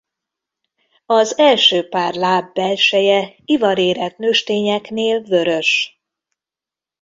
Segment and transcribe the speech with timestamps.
[1.05, 6.01] Az első pár láb belseje ivarérett nőstényeknél vörös.